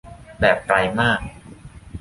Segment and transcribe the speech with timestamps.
[0.39, 1.19] แบบไกลมาก